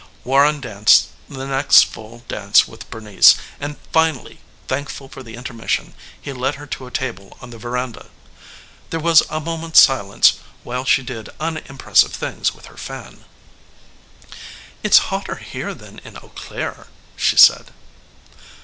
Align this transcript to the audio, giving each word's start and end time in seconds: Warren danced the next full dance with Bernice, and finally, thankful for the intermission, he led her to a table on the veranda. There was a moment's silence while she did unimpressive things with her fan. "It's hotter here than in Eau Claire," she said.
Warren 0.23 0.61
danced 0.61 1.09
the 1.29 1.45
next 1.45 1.83
full 1.83 2.23
dance 2.27 2.67
with 2.67 2.89
Bernice, 2.89 3.35
and 3.59 3.77
finally, 3.93 4.39
thankful 4.67 5.07
for 5.09 5.21
the 5.21 5.35
intermission, 5.35 5.93
he 6.19 6.33
led 6.33 6.55
her 6.55 6.65
to 6.65 6.87
a 6.87 6.89
table 6.89 7.37
on 7.39 7.51
the 7.51 7.59
veranda. 7.59 8.07
There 8.89 8.99
was 8.99 9.21
a 9.29 9.39
moment's 9.39 9.79
silence 9.79 10.39
while 10.63 10.85
she 10.85 11.03
did 11.03 11.29
unimpressive 11.39 12.13
things 12.13 12.51
with 12.55 12.65
her 12.65 12.77
fan. 12.77 13.25
"It's 14.81 15.11
hotter 15.13 15.35
here 15.35 15.75
than 15.75 15.99
in 15.99 16.17
Eau 16.17 16.31
Claire," 16.33 16.87
she 17.15 17.35
said. 17.37 17.71